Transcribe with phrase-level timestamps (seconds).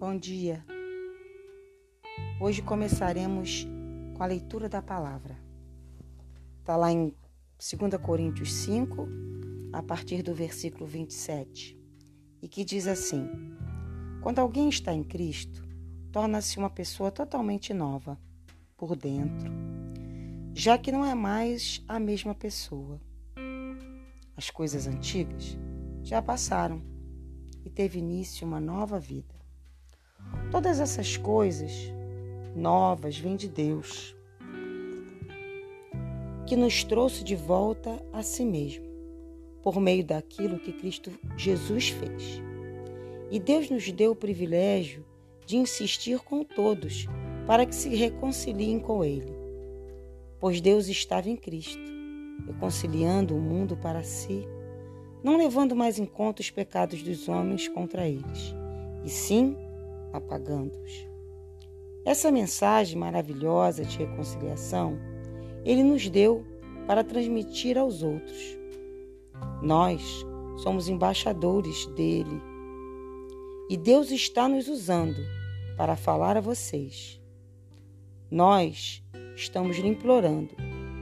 [0.00, 0.64] Bom dia.
[2.40, 3.68] Hoje começaremos
[4.16, 5.36] com a leitura da palavra.
[6.58, 7.14] Está lá em
[7.58, 9.06] 2 Coríntios 5,
[9.74, 11.78] a partir do versículo 27,
[12.40, 13.28] e que diz assim:
[14.22, 15.68] Quando alguém está em Cristo,
[16.10, 18.18] torna-se uma pessoa totalmente nova
[18.78, 19.52] por dentro,
[20.54, 22.98] já que não é mais a mesma pessoa.
[24.34, 25.58] As coisas antigas
[26.02, 26.82] já passaram
[27.62, 29.39] e teve início uma nova vida.
[30.50, 31.92] Todas essas coisas
[32.54, 34.16] novas vêm de Deus,
[36.46, 38.84] que nos trouxe de volta a si mesmo,
[39.62, 42.42] por meio daquilo que Cristo Jesus fez.
[43.30, 45.04] E Deus nos deu o privilégio
[45.46, 47.06] de insistir com todos
[47.46, 49.32] para que se reconciliem com Ele.
[50.40, 51.82] Pois Deus estava em Cristo,
[52.46, 54.46] reconciliando o mundo para si
[55.22, 58.54] não levando mais em conta os pecados dos homens contra eles,
[59.04, 59.56] e sim
[60.12, 61.08] apagando-os.
[62.04, 64.98] Essa mensagem maravilhosa de reconciliação
[65.64, 66.44] ele nos deu
[66.86, 68.58] para transmitir aos outros.
[69.62, 70.24] Nós
[70.62, 72.40] somos embaixadores dele
[73.68, 75.20] e Deus está nos usando
[75.76, 77.20] para falar a vocês.
[78.30, 79.02] Nós
[79.36, 80.54] estamos lhe implorando,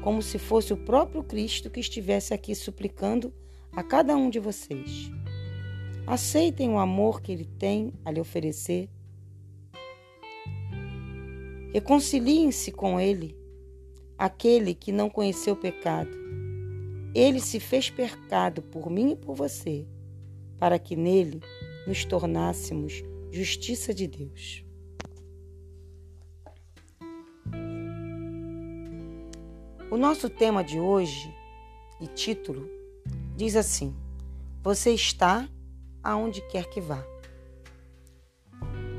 [0.03, 3.33] como se fosse o próprio Cristo que estivesse aqui suplicando
[3.73, 5.11] a cada um de vocês.
[6.07, 8.89] Aceitem o amor que Ele tem a lhe oferecer.
[11.73, 13.37] Reconciliem-se com Ele,
[14.17, 16.11] aquele que não conheceu pecado.
[17.15, 19.87] Ele se fez pecado por mim e por você,
[20.59, 21.41] para que nele
[21.87, 24.65] nos tornássemos justiça de Deus.
[29.91, 31.35] O nosso tema de hoje
[32.01, 32.79] e título
[33.39, 33.95] Diz assim:
[34.65, 35.49] Você está
[36.03, 37.07] aonde quer que vá.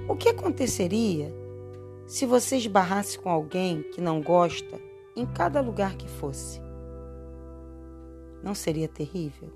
[0.08, 1.30] O que aconteceria
[2.10, 4.82] se você esbarrasse com alguém que não gosta
[5.16, 6.60] em cada lugar que fosse?
[8.42, 9.54] Não seria terrível?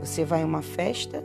[0.00, 1.22] Você vai a uma festa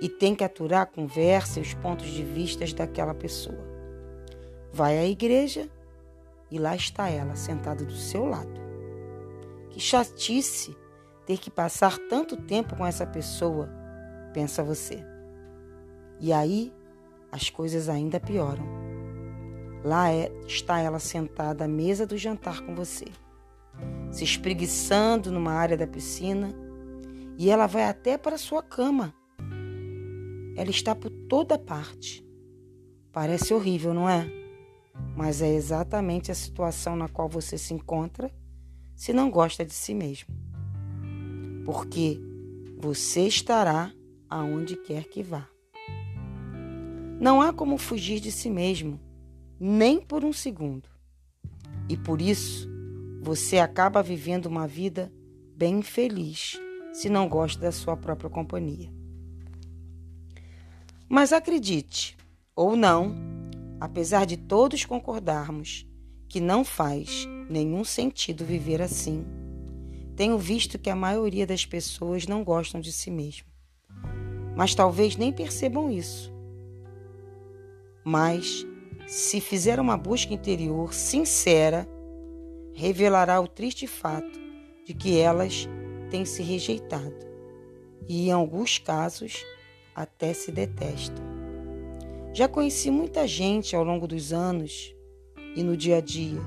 [0.00, 3.68] e tem que aturar a conversa e os pontos de vista daquela pessoa.
[4.72, 5.68] Vai à igreja
[6.50, 8.58] e lá está ela sentada do seu lado.
[9.68, 10.74] Que chatice
[11.26, 13.68] ter que passar tanto tempo com essa pessoa,
[14.32, 15.04] pensa você.
[16.18, 16.72] E aí
[17.32, 18.64] as coisas ainda pioram.
[19.84, 23.06] Lá é, está ela sentada à mesa do jantar com você,
[24.10, 26.54] se espreguiçando numa área da piscina,
[27.38, 29.14] e ela vai até para sua cama.
[30.56, 32.22] Ela está por toda parte.
[33.12, 34.30] Parece horrível, não é?
[35.16, 38.30] Mas é exatamente a situação na qual você se encontra
[38.94, 40.28] se não gosta de si mesmo.
[41.64, 42.20] Porque
[42.78, 43.90] você estará
[44.28, 45.48] aonde quer que vá.
[47.20, 48.98] Não há como fugir de si mesmo,
[49.60, 50.88] nem por um segundo.
[51.86, 52.66] E por isso,
[53.20, 55.12] você acaba vivendo uma vida
[55.54, 56.58] bem feliz
[56.94, 58.90] se não gosta da sua própria companhia.
[61.06, 62.16] Mas acredite,
[62.56, 63.14] ou não,
[63.78, 65.86] apesar de todos concordarmos
[66.26, 69.26] que não faz nenhum sentido viver assim.
[70.16, 73.46] Tenho visto que a maioria das pessoas não gostam de si mesmo,
[74.56, 76.39] mas talvez nem percebam isso.
[78.04, 78.66] Mas,
[79.06, 81.88] se fizer uma busca interior sincera,
[82.72, 84.40] revelará o triste fato
[84.84, 85.68] de que elas
[86.10, 87.28] têm se rejeitado
[88.08, 89.44] e, em alguns casos,
[89.94, 91.24] até se detestam.
[92.32, 94.94] Já conheci muita gente ao longo dos anos
[95.56, 96.40] e no dia a dia,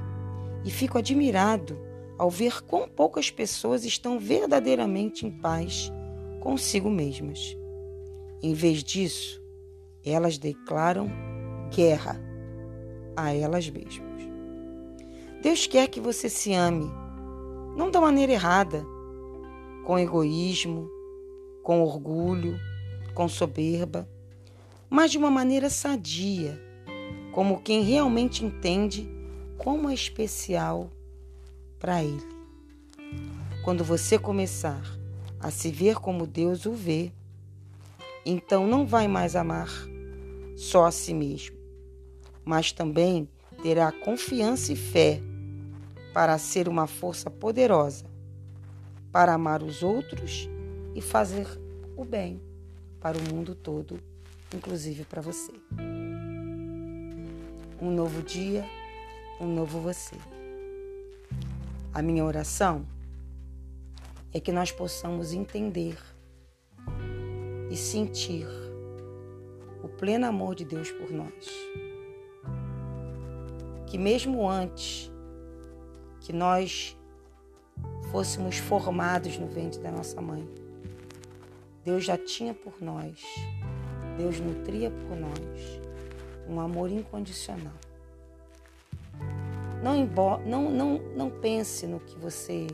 [0.64, 1.78] e fico admirado
[2.18, 5.92] ao ver quão poucas pessoas estão verdadeiramente em paz
[6.40, 7.58] consigo mesmas.
[8.42, 9.42] Em vez disso,
[10.06, 11.10] elas declaram
[11.74, 12.22] guerra
[13.16, 14.24] a elas mesmas.
[15.42, 16.90] Deus quer que você se ame,
[17.76, 18.86] não da maneira errada,
[19.84, 20.90] com egoísmo,
[21.64, 22.58] com orgulho,
[23.14, 24.08] com soberba,
[24.90, 26.62] mas de uma maneira sadia
[27.32, 29.10] como quem realmente entende
[29.58, 30.92] como é especial
[31.80, 32.22] para Ele.
[33.64, 34.82] Quando você começar
[35.40, 37.12] a se ver como Deus o vê,
[38.26, 39.70] então não vai mais amar
[40.56, 41.58] só a si mesmo,
[42.46, 43.28] mas também
[43.62, 45.22] terá confiança e fé
[46.14, 48.06] para ser uma força poderosa
[49.12, 50.50] para amar os outros
[50.96, 51.48] e fazer
[51.96, 52.42] o bem
[53.00, 54.00] para o mundo todo,
[54.54, 55.52] inclusive para você
[57.84, 58.64] um novo dia,
[59.42, 60.16] um novo você.
[61.94, 62.88] A minha oração
[64.34, 65.98] é que nós possamos entender
[67.70, 68.48] e sentir
[69.84, 71.50] o pleno amor de Deus por nós.
[73.94, 75.12] Que mesmo antes
[76.22, 76.98] que nós
[78.10, 80.50] fôssemos formados no ventre da nossa mãe,
[81.86, 83.24] Deus já tinha por nós,
[84.18, 85.80] Deus nutria por nós
[86.50, 87.76] um amor incondicional.
[89.84, 92.66] Não, não, não, não pense no que você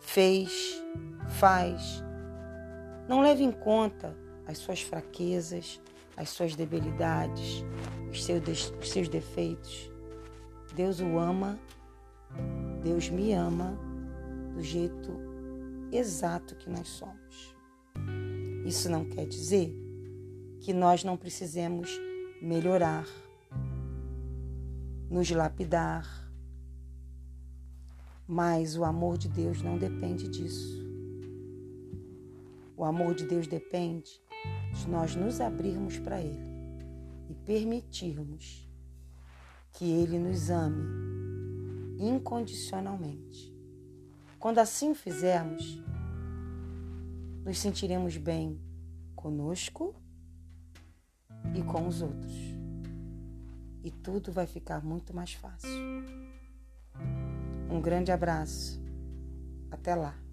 [0.00, 0.82] fez,
[1.30, 2.04] faz.
[3.08, 4.14] Não leve em conta
[4.46, 5.80] as suas fraquezas,
[6.14, 7.64] as suas debilidades,
[8.10, 9.95] os seus, os seus defeitos.
[10.76, 11.58] Deus o ama,
[12.82, 13.78] Deus me ama
[14.52, 15.10] do jeito
[15.90, 17.56] exato que nós somos.
[18.62, 19.74] Isso não quer dizer
[20.60, 21.98] que nós não precisemos
[22.42, 23.06] melhorar,
[25.08, 26.30] nos lapidar,
[28.28, 30.84] mas o amor de Deus não depende disso.
[32.76, 34.20] O amor de Deus depende
[34.74, 36.50] de nós nos abrirmos para Ele
[37.30, 38.65] e permitirmos
[39.76, 40.84] que Ele nos ame
[41.98, 43.54] incondicionalmente.
[44.38, 45.82] Quando assim fizermos,
[47.44, 48.58] nos sentiremos bem
[49.14, 49.94] conosco
[51.54, 52.32] e com os outros.
[53.84, 55.68] E tudo vai ficar muito mais fácil.
[57.70, 58.80] Um grande abraço.
[59.70, 60.25] Até lá.